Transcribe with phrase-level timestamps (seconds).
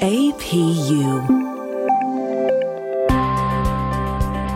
[0.00, 1.26] APU.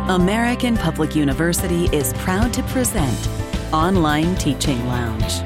[0.08, 3.28] American Public University is proud to present
[3.72, 5.40] Online Teaching Lounge.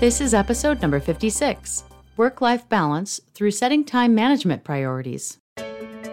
[0.00, 1.84] This is episode number 56
[2.16, 5.38] Work Life Balance Through Setting Time Management Priorities.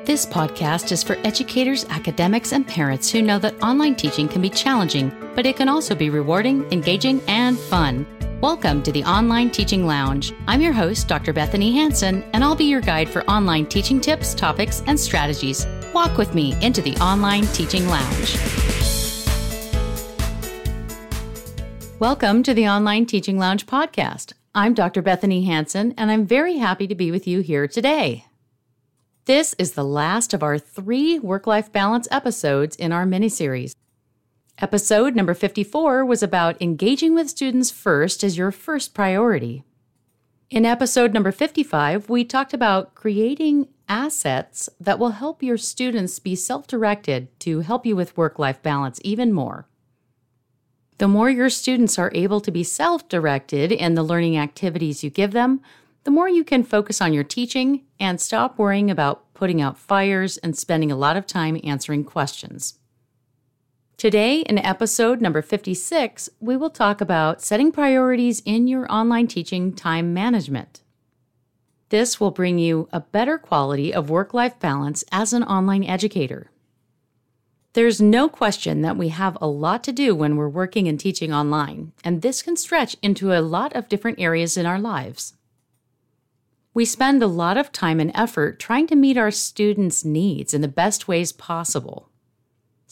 [0.05, 4.49] This podcast is for educators, academics, and parents who know that online teaching can be
[4.51, 8.05] challenging, but it can also be rewarding, engaging, and fun.
[8.43, 10.33] Welcome to the Online Teaching Lounge.
[10.49, 11.31] I'm your host, Dr.
[11.31, 15.65] Bethanie Hansen, and I'll be your guide for online teaching tips, topics, and strategies.
[15.93, 18.37] Walk with me into the Online Teaching Lounge.
[21.99, 24.33] Welcome to the Online Teaching Lounge podcast.
[24.53, 25.01] I'm Dr.
[25.01, 28.25] Bethanie Hansen, and I'm very happy to be with you here today.
[29.23, 33.73] This is the last of our three work life balance episodes in our mini series.
[34.59, 39.63] Episode number 54 was about engaging with students first as your first priority.
[40.51, 46.35] In episode number 55, we talked about creating assets that will help your students be
[46.35, 49.67] self directed to help you with work life balance even more.
[50.99, 55.09] The more your students are able to be self directed in the learning activities you
[55.09, 55.61] give them,
[56.03, 60.37] the more you can focus on your teaching and stop worrying about putting out fires
[60.37, 62.77] and spending a lot of time answering questions.
[63.97, 69.71] Today, in episode number 56, we will talk about setting priorities in your online teaching
[69.71, 70.81] time management.
[71.89, 76.49] This will bring you a better quality of work life balance as an online educator.
[77.73, 81.31] There's no question that we have a lot to do when we're working and teaching
[81.31, 85.33] online, and this can stretch into a lot of different areas in our lives.
[86.73, 90.61] We spend a lot of time and effort trying to meet our students' needs in
[90.61, 92.09] the best ways possible.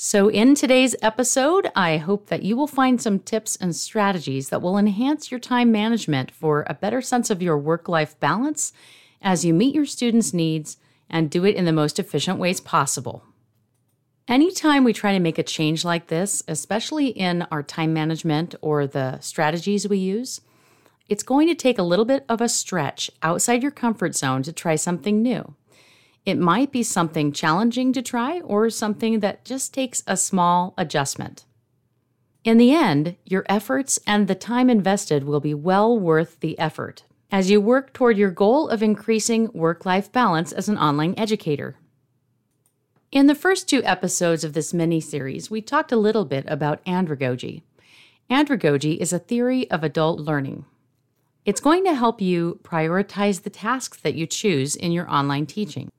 [0.04, 4.60] So, in today's episode, I hope that you will find some tips and strategies that
[4.60, 8.74] will enhance your time management for a better sense of your work life balance
[9.22, 10.78] as you meet your students' needs
[11.08, 13.24] and do it in the most efficient ways possible.
[14.28, 18.88] Anytime we try to make a change like this, especially in our time management or
[18.88, 20.42] the strategies we use,
[21.10, 24.52] it's going to take a little bit of a stretch outside your comfort zone to
[24.52, 25.54] try something new.
[26.26, 31.46] It might be something challenging to try or something that just takes a small adjustment.
[32.44, 37.04] In the end, your efforts and the time invested will be well worth the effort
[37.32, 41.78] as you work toward your goal of increasing work life balance as an online educator.
[43.12, 46.84] In the first two episodes of this mini series, we talked a little bit about
[46.86, 47.64] andragogy.
[48.30, 50.66] Andragogy is a theory of adult learning.
[51.46, 55.90] It's going to help you prioritize the tasks that you choose in your online teaching.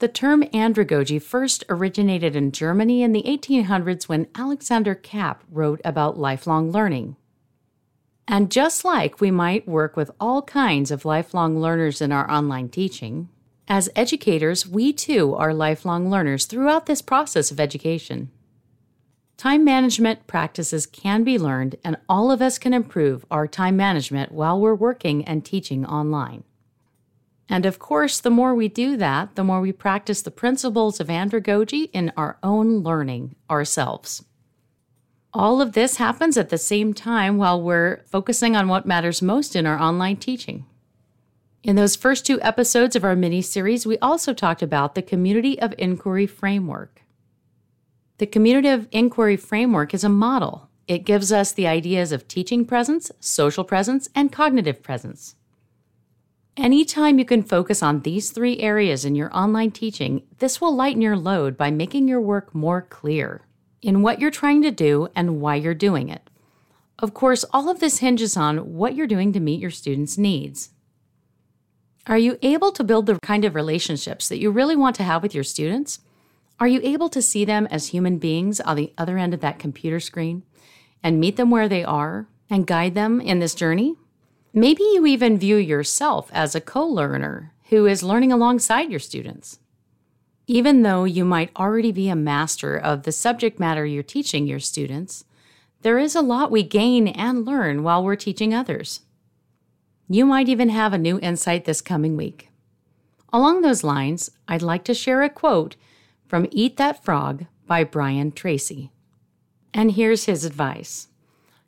[0.00, 6.18] The term andragogy first originated in Germany in the 1800s when Alexander Kapp wrote about
[6.18, 7.16] lifelong learning.
[8.26, 12.70] And just like we might work with all kinds of lifelong learners in our online
[12.70, 13.28] teaching,
[13.68, 18.30] as educators, we too are lifelong learners throughout this process of education.
[19.36, 24.32] Time management practices can be learned, and all of us can improve our time management
[24.32, 26.44] while we're working and teaching online.
[27.48, 31.08] And of course, the more we do that, the more we practice the principles of
[31.08, 34.24] andragogy in our own learning ourselves.
[35.32, 39.56] All of this happens at the same time while we're focusing on what matters most
[39.56, 40.64] in our online teaching.
[41.64, 45.58] In those first two episodes of our mini series, we also talked about the Community
[45.60, 47.02] of Inquiry Framework.
[48.18, 50.68] The Community of Inquiry Framework is a model.
[50.86, 55.34] It gives us the ideas of teaching presence, social presence, and cognitive presence.
[56.56, 61.02] Anytime you can focus on these three areas in your online teaching, this will lighten
[61.02, 63.42] your load by making your work more clear
[63.82, 66.30] in what you're trying to do and why you're doing it.
[67.00, 70.70] Of course, all of this hinges on what you're doing to meet your students' needs.
[72.06, 75.24] Are you able to build the kind of relationships that you really want to have
[75.24, 75.98] with your students?
[76.60, 79.58] Are you able to see them as human beings on the other end of that
[79.58, 80.44] computer screen
[81.02, 83.96] and meet them where they are and guide them in this journey?
[84.56, 89.58] Maybe you even view yourself as a co learner who is learning alongside your students.
[90.46, 94.60] Even though you might already be a master of the subject matter you're teaching your
[94.60, 95.24] students,
[95.82, 99.00] there is a lot we gain and learn while we're teaching others.
[100.08, 102.48] You might even have a new insight this coming week.
[103.32, 105.74] Along those lines, I'd like to share a quote
[106.28, 108.92] from Eat That Frog by Brian Tracy.
[109.72, 111.08] And here's his advice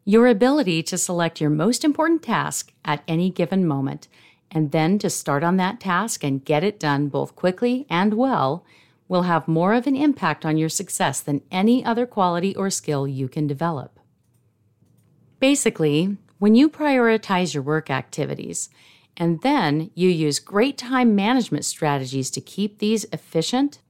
[0.09, 4.07] Your ability to select your most important task at any given moment
[4.53, 8.65] and then to start on that task and get it done both quickly and well
[9.09, 13.09] will have more of an impact on your success than any other quality or skill
[13.09, 13.99] you can develop.
[15.41, 18.69] Basically, When you prioritize your work activities,
[19.17, 23.81] and then you use great time management strategies to keep these efficient,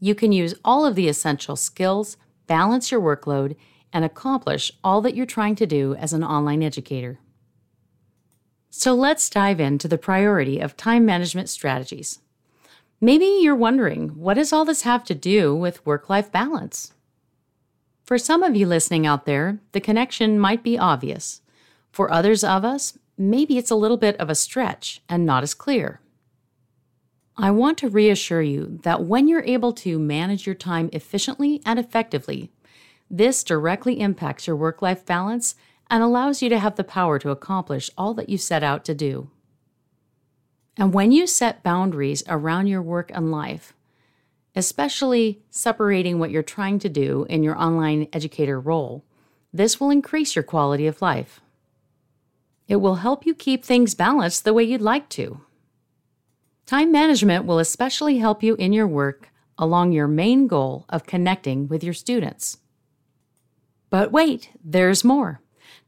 [0.00, 2.16] you can use all of the essential skills,
[2.46, 3.56] balance your workload,
[3.94, 7.20] and accomplish all that you're trying to do as an online educator.
[8.68, 12.18] So let's dive into the priority of time management strategies.
[13.00, 16.92] Maybe you're wondering, what does all this have to do with work life balance?
[18.02, 21.40] For some of you listening out there, the connection might be obvious.
[21.92, 25.54] For others of us, maybe it's a little bit of a stretch and not as
[25.54, 26.00] clear.
[27.36, 31.78] I want to reassure you that when you're able to manage your time efficiently and
[31.78, 32.50] effectively,
[33.16, 35.54] this directly impacts your work life balance
[35.88, 38.94] and allows you to have the power to accomplish all that you set out to
[38.94, 39.30] do.
[40.76, 43.72] And when you set boundaries around your work and life,
[44.56, 49.04] especially separating what you're trying to do in your online educator role,
[49.52, 51.40] this will increase your quality of life.
[52.66, 55.40] It will help you keep things balanced the way you'd like to.
[56.66, 61.68] Time management will especially help you in your work along your main goal of connecting
[61.68, 62.58] with your students.
[63.94, 65.40] But wait, there's more.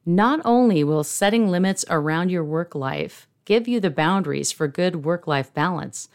[0.06, 5.04] Not only will setting limits around your work life give you the boundaries for good
[5.04, 6.08] work life balance,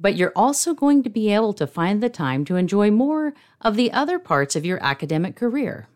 [0.00, 3.76] but you're also going to be able to find the time to enjoy more of
[3.76, 5.86] the other parts of your academic career.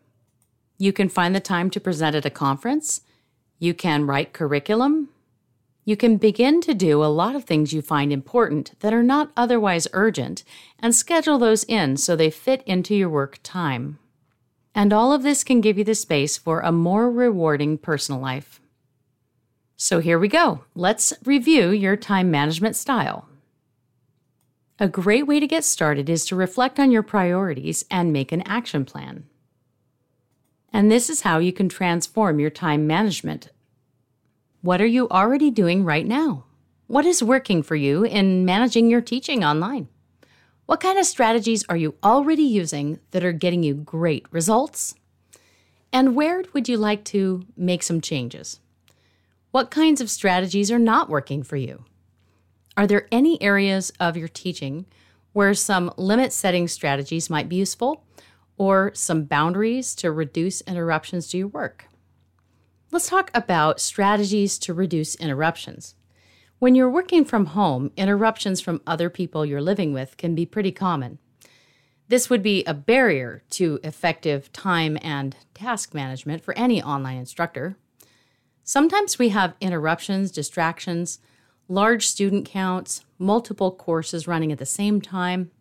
[0.77, 3.01] You can find the time to present at a conference,
[3.57, 5.09] you can write curriculum.
[5.83, 9.31] You can begin to do a lot of things you find important that are not
[9.35, 10.43] otherwise urgent
[10.77, 13.97] and schedule those in so they fit into your work time.
[14.79, 18.61] And all of this can give you the space for a more rewarding personal life.
[19.75, 20.63] So here we go.
[20.73, 23.27] Let's review your time management style.
[24.79, 28.41] A great way to get started is to reflect on your priorities and make an
[28.43, 29.25] action plan.
[30.71, 33.49] And this is how you can transform your time management.
[34.61, 36.45] What are you already doing right now?
[36.87, 39.89] What is working for you in managing your teaching online?
[40.69, 44.93] What kind of strategies are you already using that are getting you great results?
[45.91, 48.59] And where would you like to make some changes?
[49.49, 51.85] What kinds of strategies are not working for you?
[52.77, 54.85] Are there any areas of your teaching
[55.33, 58.03] where some limit setting strategies might be useful
[58.55, 61.87] or some boundaries to reduce interruptions to your work.
[62.91, 65.95] Let's talk about strategies to reduce interruptions.
[66.59, 70.71] When you're working from home, interruptions from other people you're living with can be pretty
[70.71, 71.17] common.
[72.09, 77.77] This would be a barrier to effective time and task management for any online instructor.
[78.63, 81.19] Sometimes we have interruptions, distractions,
[81.67, 85.51] large student counts, multiple courses running at the same time,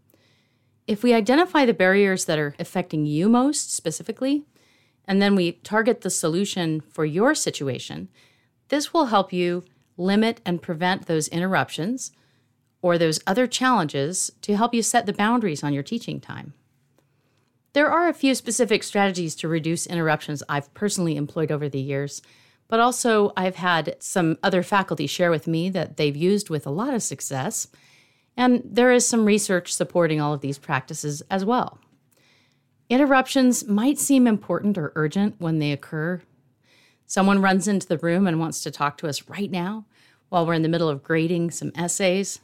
[0.89, 4.47] if we identify the barriers that are affecting you most specifically,
[5.07, 8.09] and then we target the solution for your situation,
[8.69, 9.65] this will help you
[9.99, 12.13] limit and prevent those interruptions
[12.81, 16.55] or those other challenges to help you set the boundaries on your teaching time.
[17.75, 22.23] There are a few specific strategies to reduce interruptions I've personally employed over the years,
[22.69, 26.71] but also I've had some other faculty share with me that they've used with a
[26.71, 27.69] lot of success
[28.39, 31.81] and there is some research supporting all of these practices as well.
[32.89, 36.23] Interruptions might seem important or urgent when they occur.
[37.09, 39.87] Someone runs into the room and wants to talk to us right now
[40.29, 42.39] while we're in the middle of grading some essays.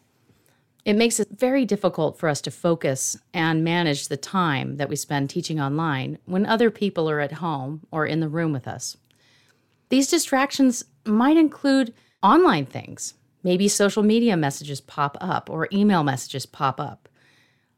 [0.84, 4.96] It makes it very difficult for us to focus and manage the time that we
[4.96, 8.96] spend teaching online when other people are at home or in the room with us.
[9.88, 16.46] These distractions might include online things, Maybe social media messages pop up or email messages
[16.46, 17.10] pop up.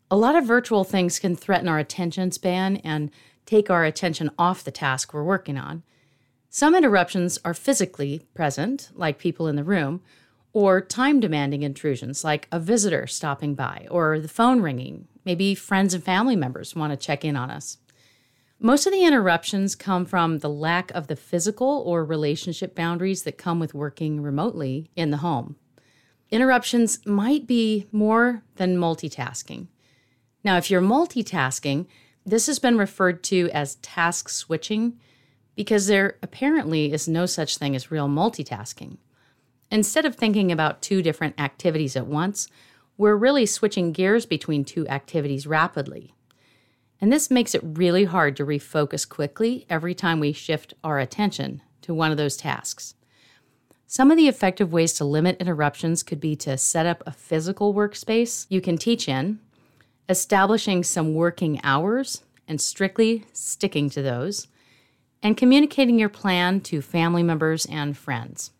[0.09, 3.11] A lot of virtual things can threaten our attention span and
[3.45, 5.83] take our attention off the task we're working on.
[6.57, 10.01] Some interruptions are physically present, like people in the room,
[10.55, 15.07] or time demanding intrusions, like a visitor stopping by or the phone ringing.
[15.27, 17.77] Maybe friends and family members want to check in on us.
[18.59, 23.37] Most of the interruptions come from the lack of the physical or relationship boundaries that
[23.37, 25.57] come with working remotely in the home.
[26.31, 29.67] Interruptions might be more than multitasking.
[30.43, 31.85] Now, if you're multitasking,
[32.25, 34.99] this has been referred to as task switching
[35.57, 38.99] because there apparently is no such thing as real multitasking.
[39.71, 42.47] Instead of thinking about two different activities at once,
[42.97, 46.15] we're really switching gears between two activities rapidly.
[47.01, 51.63] And this makes it really hard to refocus quickly every time we shift our attention
[51.83, 52.95] to one of those tasks.
[53.87, 57.75] Some of the effective ways to limit interruptions could be to set up a physical
[57.75, 59.39] workspace you can teach in,
[60.09, 64.49] establishing some working hours and strictly sticking to those,
[65.23, 68.53] and communicating your plan to family members and friends.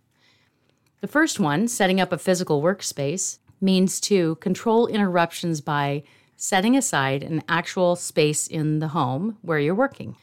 [1.01, 6.03] The first one, setting up a physical workspace, means to control interruptions by
[6.37, 10.17] setting aside an actual space in the home where you're working.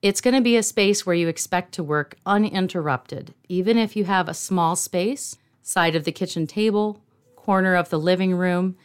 [0.00, 4.04] It's going to be a space where you expect to work uninterrupted, even if you
[4.04, 7.02] have a small space, side of the kitchen table,
[7.34, 8.76] corner of the living room.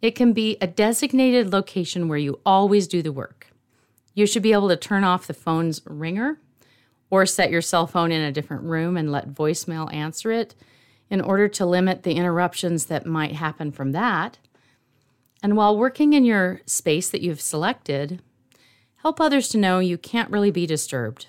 [0.00, 3.48] It can be a designated location where you always do the work.
[4.14, 6.38] You should be able to turn off the phone's ringer
[7.10, 10.54] or set your cell phone in a different room and let voicemail answer it
[11.10, 14.38] in order to limit the interruptions that might happen from that.
[15.42, 18.22] And while working in your space that you've selected,
[18.96, 21.26] help others to know you can't really be disturbed.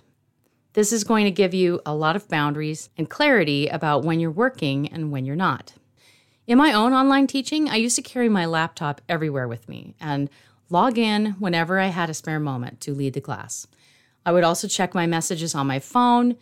[0.74, 4.32] This is going to give you a lot of boundaries and clarity about when you're
[4.32, 5.74] working and when you're not.
[6.48, 10.30] In my own online teaching, I used to carry my laptop everywhere with me and
[10.70, 13.68] log in whenever I had a spare moment to lead the class.
[14.26, 16.36] I would also check my messages on my phone.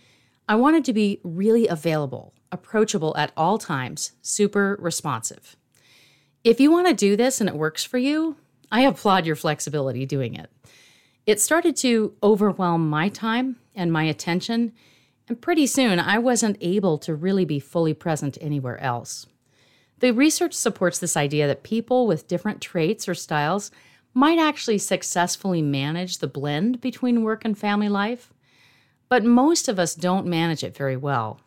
[0.48, 5.56] I wanted to be really available, approachable at all times, super responsive.
[6.44, 8.38] If you want to do this and it works for you,
[8.72, 10.50] I applaud your flexibility doing it.
[11.25, 14.74] It started to overwhelm my time and my attention,
[15.30, 19.25] and pretty soon I wasn't able to really be fully present anywhere else.
[20.00, 23.72] The research supports this idea that people with different traits or styles
[24.13, 28.34] might actually successfully manage the blend between work and family life,
[29.10, 31.39] but most of us don't manage it very well.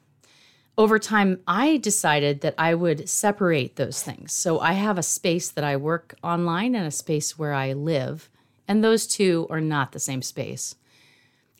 [0.78, 4.32] Over time, I decided that I would separate those things.
[4.32, 8.28] So I have a space that I work online and a space where I live,
[8.68, 10.74] and those two are not the same space.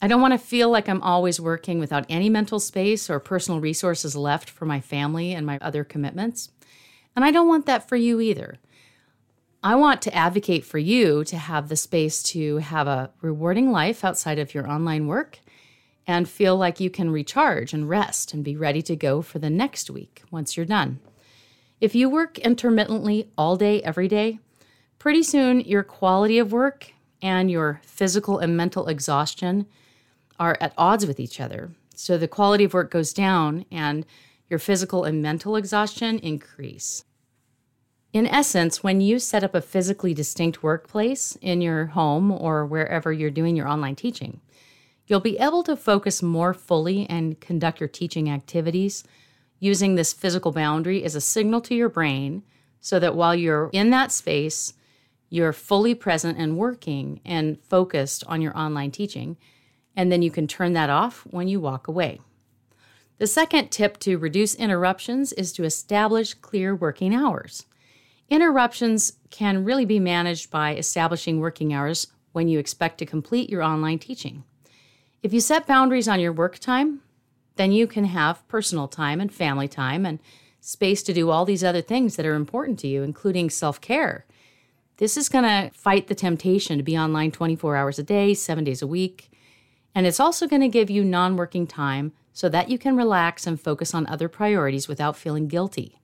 [0.02, 3.60] I don't want to feel like I'm always working without any mental space or personal
[3.60, 6.50] resources left for my family and my other commitments.
[7.14, 8.58] And I don't want that for you either.
[9.66, 14.04] I want to advocate for you to have the space to have a rewarding life
[14.04, 15.40] outside of your online work
[16.06, 19.50] and feel like you can recharge and rest and be ready to go for the
[19.50, 21.00] next week once you're done.
[21.80, 24.38] If you work intermittently all day, every day,
[25.00, 29.66] pretty soon your quality of work and your physical and mental exhaustion
[30.38, 31.72] are at odds with each other.
[31.96, 34.06] So the quality of work goes down and
[34.48, 37.02] your physical and mental exhaustion increase.
[38.12, 43.12] In essence, when you set up a physically distinct workplace in your home or wherever
[43.12, 44.40] you're doing your online teaching,
[45.06, 49.04] you'll be able to focus more fully and conduct your teaching activities
[49.58, 52.42] using this physical boundary as a signal to your brain
[52.80, 54.74] so that while you're in that space,
[55.28, 59.36] you're fully present and working and focused on your online teaching.
[59.96, 62.20] And then you can turn that off when you walk away.
[63.18, 67.66] The second tip to reduce interruptions is to establish clear working hours.
[68.28, 73.62] Interruptions can really be managed by establishing working hours when you expect to complete your
[73.62, 74.42] online teaching.
[75.22, 77.02] If you set boundaries on your work time,
[77.54, 80.18] then you can have personal time and family time and
[80.60, 84.26] space to do all these other things that are important to you, including self care.
[84.98, 88.64] This is going to fight the temptation to be online 24 hours a day, seven
[88.64, 89.30] days a week.
[89.94, 93.46] And it's also going to give you non working time so that you can relax
[93.46, 96.00] and focus on other priorities without feeling guilty.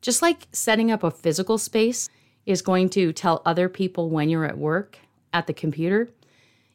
[0.00, 2.08] Just like setting up a physical space
[2.46, 4.98] is going to tell other people when you're at work
[5.32, 6.08] at the computer,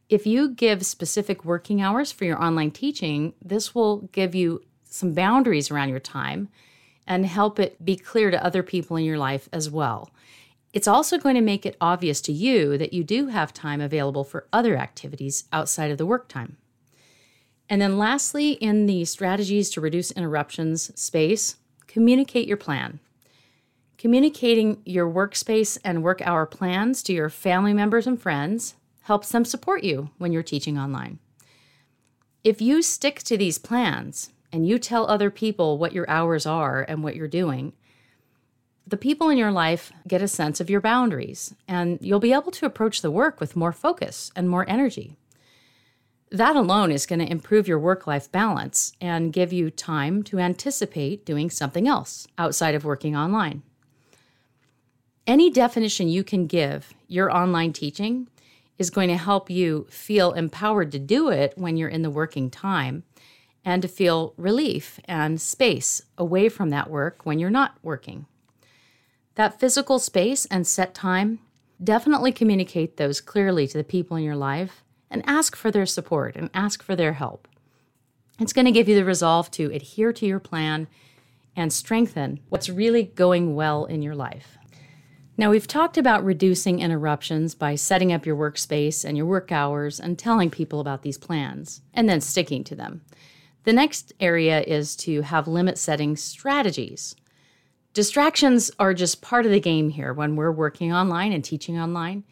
[0.10, 5.14] if you give specific working hours for your online teaching, this will give you some
[5.14, 6.50] boundaries around your time
[7.08, 10.12] and help it be clear to other people in your life as well.
[10.74, 14.24] It's also going to make it obvious to you that you do have time available
[14.24, 16.58] for other activities outside of the work time.
[17.70, 21.56] And then, lastly, in the strategies to reduce interruptions space,
[21.88, 23.00] communicate your plan.
[23.98, 29.46] Communicating your workspace and work hour plans to your family members and friends helps them
[29.46, 31.20] support you when you're teaching online.
[32.44, 36.82] If you stick to these plans and you tell other people what your hours are
[36.82, 37.74] and what you're doing,
[38.86, 42.52] the people in your life get a sense of your boundaries, and you'll be able
[42.52, 45.18] to approach the work with more focus and more energy.
[46.32, 50.38] That alone is going to improve your work life balance and give you time to
[50.38, 53.64] anticipate doing something else outside of working online.
[55.28, 58.28] Any definition you can give your online teaching
[58.78, 62.52] is going to help you feel empowered to do it when you're in the working
[62.52, 63.04] time
[63.64, 68.28] and to feel relief and space away from that work when you're not working.
[69.34, 71.40] That physical space and set time,
[71.84, 76.36] definitely communicate those clearly to the people in your life and ask for their support
[76.36, 77.48] and ask for their help.
[78.40, 80.88] It's going to give you the resolve to adhere to your plan
[81.56, 84.58] and strengthen what's really going well in your life.
[85.38, 90.00] Now, we've talked about reducing interruptions by setting up your workspace and your work hours
[90.00, 93.02] and telling people about these plans and then sticking to them.
[93.66, 97.16] The next area is to have limit setting strategies.
[97.94, 102.24] Distractions are just part of the game here when we're working online and teaching online.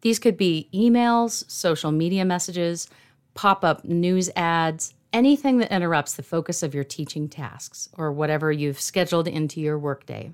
[0.00, 2.88] These could be emails, social media messages,
[3.34, 8.50] pop up news ads, anything that interrupts the focus of your teaching tasks or whatever
[8.50, 10.30] you've scheduled into your workday.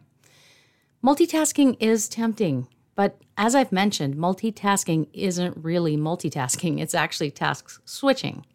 [1.05, 8.47] Multitasking is tempting, but as I've mentioned, multitasking isn't really multitasking, it's actually task switching.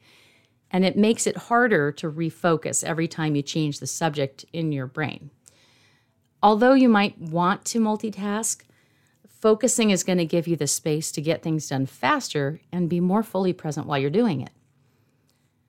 [0.71, 4.87] And it makes it harder to refocus every time you change the subject in your
[4.87, 5.29] brain.
[6.41, 8.63] Although you might want to multitask,
[9.27, 13.01] focusing is going to give you the space to get things done faster and be
[13.01, 14.51] more fully present while you're doing it.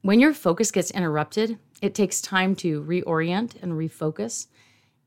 [0.02, 4.46] When your focus gets interrupted, it takes time to reorient and refocus.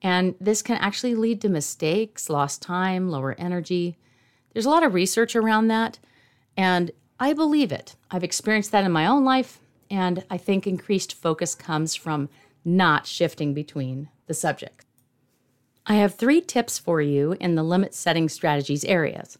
[0.01, 3.97] And this can actually lead to mistakes, lost time, lower energy.
[4.53, 5.99] There's a lot of research around that.
[6.57, 7.95] And I believe it.
[8.09, 9.59] I've experienced that in my own life.
[9.89, 12.29] And I think increased focus comes from
[12.65, 14.85] not shifting between the subjects.
[15.85, 19.37] I have three tips for you in the limit setting strategies areas.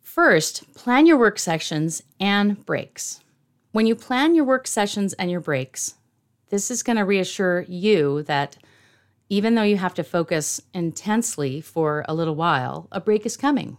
[0.00, 3.20] First, plan your work sessions and breaks.
[3.72, 5.94] When you plan your work sessions and your breaks,
[6.50, 8.56] this is going to reassure you that
[9.28, 13.78] even though you have to focus intensely for a little while, a break is coming.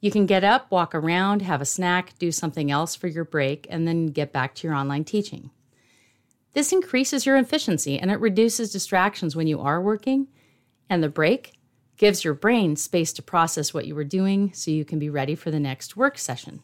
[0.00, 3.66] You can get up, walk around, have a snack, do something else for your break,
[3.70, 5.50] and then get back to your online teaching.
[6.52, 10.28] This increases your efficiency and it reduces distractions when you are working
[10.88, 11.52] and the break
[11.96, 15.34] gives your brain space to process what you were doing so you can be ready
[15.34, 16.62] for the next work session.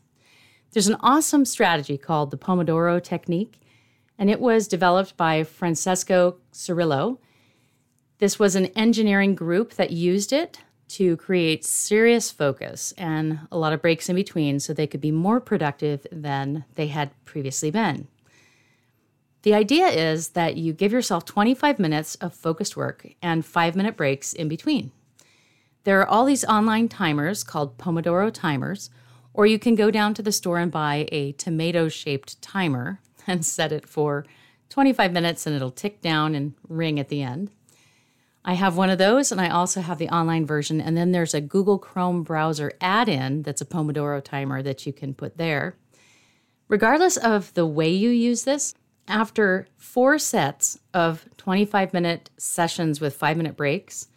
[0.72, 3.60] There's an awesome strategy called the Pomodoro Technique,
[4.18, 7.18] and it was developed by Francesco Cirillo.
[8.18, 13.72] This was an engineering group that used it to create serious focus and a lot
[13.72, 18.08] of breaks in between so they could be more productive than they had previously been.
[19.42, 23.96] The idea is that you give yourself 25 minutes of focused work and five minute
[23.96, 24.92] breaks in between.
[25.84, 28.90] There are all these online timers called Pomodoro timers,
[29.34, 33.44] or you can go down to the store and buy a tomato shaped timer and
[33.44, 34.24] set it for
[34.70, 37.50] 25 minutes and it'll tick down and ring at the end.
[38.48, 40.80] I have one of those and I also have the online version.
[40.80, 44.92] And then there's a Google Chrome browser add in that's a Pomodoro timer that you
[44.92, 45.76] can put there.
[46.68, 48.72] Regardless of the way you use this,
[49.08, 54.08] after four sets of 25 minute sessions with five minute breaks,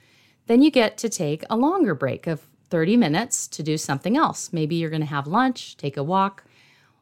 [0.45, 4.53] then you get to take a longer break of 30 minutes to do something else.
[4.53, 6.43] Maybe you're going to have lunch, take a walk,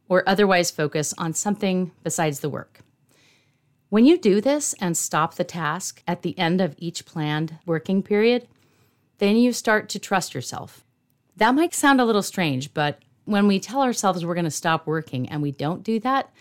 [0.07, 2.79] or otherwise focus on something besides the work.
[3.89, 8.03] When you do this and stop the task at the end of each planned working
[8.03, 8.47] period,
[9.19, 10.83] then you start to trust yourself.
[11.37, 14.85] That might sound a little strange, but when we tell ourselves we're going to stop
[14.85, 16.31] working and we don't do that,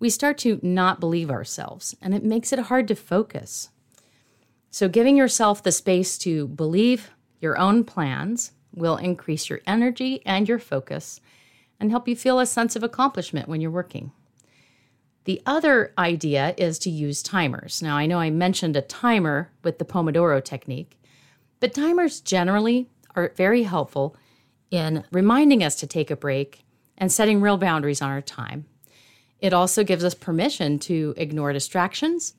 [0.00, 3.70] we start to not believe ourselves, and it makes it hard to focus.
[4.70, 10.48] So, giving yourself the space to believe your own plans will increase your energy and
[10.48, 11.20] your focus
[11.80, 14.12] and help you feel a sense of accomplishment when you're working.
[15.26, 17.82] The other idea is to use timers.
[17.82, 21.00] Now, I know I mentioned a timer with the Pomodoro technique,
[21.58, 24.16] but timers generally are very helpful
[24.70, 26.64] in reminding us to take a break
[26.96, 28.66] and setting real boundaries on our time.
[29.40, 32.34] It also gives us permission to ignore distractions,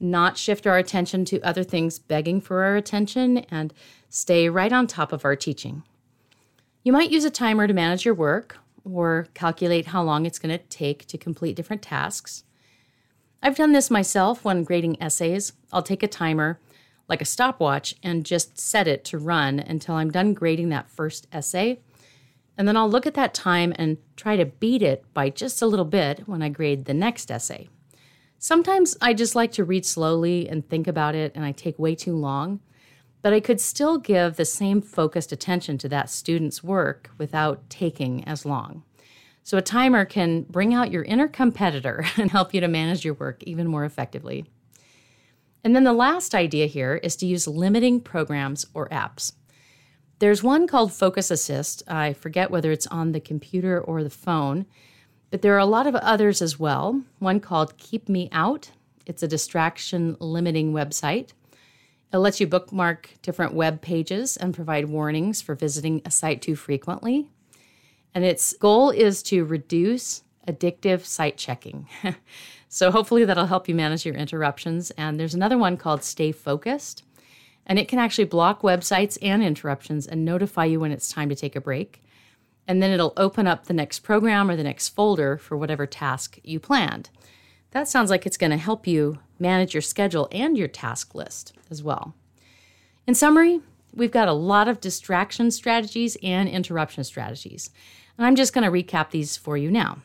[0.00, 3.74] not shift our attention to other things begging for our attention, and
[4.08, 5.82] stay right on top of our teaching.
[6.82, 10.56] You might use a timer to manage your work or calculate how long it's going
[10.56, 12.44] to take to complete different tasks.
[13.42, 15.52] I've done this myself when grading essays.
[15.72, 16.60] I'll take a timer,
[17.08, 21.26] like a stopwatch, and just set it to run until I'm done grading that first
[21.32, 21.80] essay
[22.56, 25.66] and then I'll look at that time and try to beat it by just a
[25.66, 27.68] little bit when I grade the next essay.
[28.38, 31.94] Sometimes I just like to read slowly and think about it, and I take way
[31.94, 32.60] too long,
[33.22, 38.24] but I could still give the same focused attention to that student's work without taking
[38.24, 38.82] as long.
[39.44, 43.14] So, a timer can bring out your inner competitor and help you to manage your
[43.14, 44.44] work even more effectively.
[45.64, 49.32] And then the last idea here is to use limiting programs or apps.
[50.18, 51.82] There's one called Focus Assist.
[51.88, 54.66] I forget whether it's on the computer or the phone,
[55.30, 57.02] but there are a lot of others as well.
[57.18, 58.70] One called Keep Me Out.
[59.06, 61.30] It's a distraction limiting website.
[62.12, 66.56] It lets you bookmark different web pages and provide warnings for visiting a site too
[66.56, 67.28] frequently.
[68.14, 71.88] And its goal is to reduce addictive site checking.
[72.68, 74.90] so hopefully that'll help you manage your interruptions.
[74.92, 77.04] And there's another one called Stay Focused.
[77.64, 81.34] And it can actually block websites and interruptions and notify you when it's time to
[81.34, 82.02] take a break.
[82.66, 86.38] And then it'll open up the next program or the next folder for whatever task
[86.42, 87.08] you planned.
[87.72, 91.54] That sounds like it's going to help you manage your schedule and your task list
[91.70, 92.14] as well.
[93.06, 93.60] In summary,
[93.94, 97.70] we've got a lot of distraction strategies and interruption strategies.
[98.16, 100.02] And I'm just going to recap these for you now.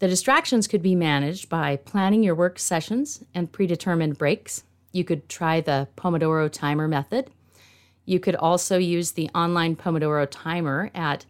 [0.00, 4.64] The distractions could be managed by planning your work sessions and predetermined breaks.
[4.92, 7.30] You could try the Pomodoro timer method.
[8.04, 11.24] You could also use the online Pomodoro timer at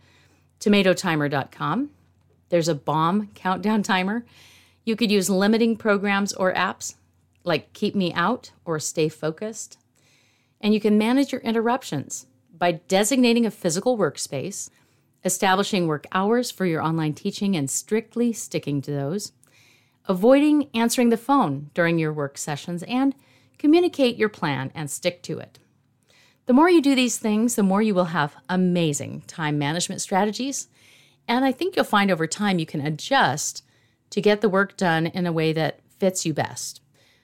[0.58, 1.90] tomatotimer.com.
[2.48, 4.24] There's a bomb countdown timer.
[4.84, 6.94] You could use limiting programs or apps
[7.42, 9.78] like Keep Me Out or Stay Focused.
[10.60, 14.70] And you can manage your interruptions by designating a physical workspace,
[15.24, 19.32] establishing work hours for your online teaching and strictly sticking to those,
[20.06, 23.14] avoiding answering the phone during your work sessions, and
[23.58, 25.58] communicate your plan and stick to it.
[26.46, 30.68] The more you do these things, the more you will have amazing time management strategies.
[31.26, 33.63] And I think you'll find over time you can adjust
[34.14, 36.80] to get the work done in a way that fits you best.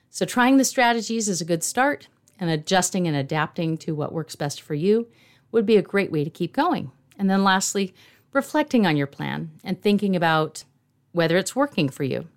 [0.09, 4.35] So, trying the strategies is a good start, and adjusting and adapting to what works
[4.35, 5.07] best for you
[5.53, 6.91] would be a great way to keep going.
[7.17, 7.93] And then, lastly,
[8.33, 10.65] reflecting on your plan and thinking about
[11.13, 12.27] whether it's working for you.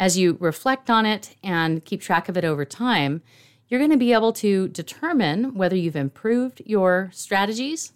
[0.00, 3.20] As you reflect on it and keep track of it over time,
[3.68, 7.92] you're going to be able to determine whether you've improved your strategies,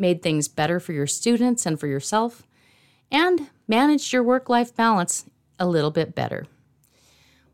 [0.00, 2.42] made things better for your students and for yourself,
[3.12, 5.24] and managed your work life balance
[5.58, 6.46] a little bit better.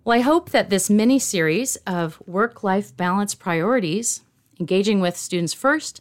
[0.02, 4.22] Well, I hope that this mini series of work life balance priorities,
[4.59, 6.00] engaging with students first,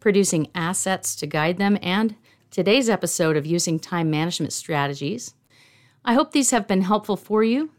[0.00, 2.16] producing assets to guide them, and
[2.50, 5.34] today's episode of using time management strategies,
[6.04, 7.70] I hope these have been helpful for you.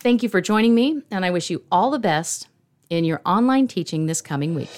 [0.00, 2.48] Thank you for joining me, and I wish you all the best
[2.90, 4.68] in your online teaching this coming week.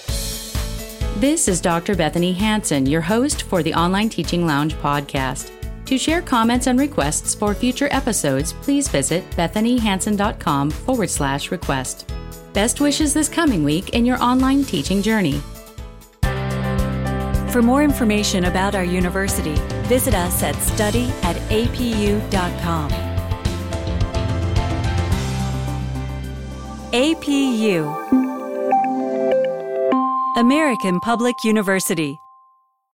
[1.16, 1.96] This is Dr.
[1.96, 5.50] Bethanie Hansen, your host for the Online Teaching Lounge podcast.
[5.87, 12.11] To share comments and requests for future episodes, please visit bethaniehansen.com forward slash request.
[12.55, 15.40] Best wishes this coming week in your online teaching journey.
[17.51, 19.55] For more information about our university,
[19.87, 22.90] visit us at study at apu.com.
[26.92, 27.85] APU
[30.37, 32.20] American Public University